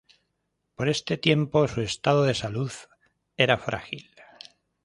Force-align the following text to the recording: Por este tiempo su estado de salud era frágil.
Por 0.73 0.89
este 0.89 1.15
tiempo 1.15 1.67
su 1.67 1.81
estado 1.81 2.23
de 2.23 2.33
salud 2.33 2.71
era 3.37 3.59
frágil. 3.59 4.09